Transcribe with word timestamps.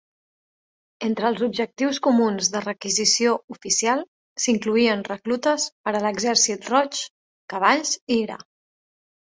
Entre 1.07 1.27
els 1.29 1.43
objectius 1.47 1.99
comuns 2.07 2.49
de 2.55 2.63
requisició 2.65 3.35
oficial, 3.57 4.03
s'incloïen 4.47 5.07
reclutes 5.11 5.69
per 5.87 5.97
a 5.97 6.03
l'Exèrcit 6.09 6.69
Roig, 6.75 7.05
cavalls 7.57 7.95
i 8.19 8.21
gra. 8.27 8.45